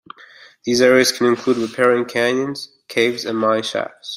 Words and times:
These 0.63 0.81
areas 0.81 1.11
can 1.11 1.27
include 1.27 1.57
riparian 1.57 2.05
canyons, 2.05 2.69
caves, 2.87 3.23
and 3.23 3.37
mine 3.37 3.61
shafts. 3.61 4.09